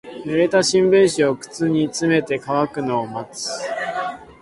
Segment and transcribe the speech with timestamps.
[0.25, 3.51] 濡れた新聞紙を靴に詰めて乾くのを待つ。